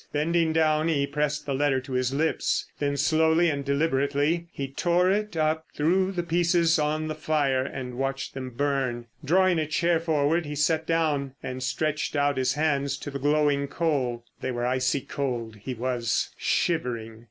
[0.11, 2.65] Bending down he pressed the letter to his lips.
[2.79, 7.63] Then slowly and deliberately he tore it up, threw the pieces on to the fire
[7.63, 9.05] and watched them burn.
[9.23, 13.67] Drawing a chair forward he sat down and stretched out his hands to the glowing
[13.67, 14.25] coal.
[14.39, 15.57] They were icy cold.
[15.57, 17.19] He was shivering.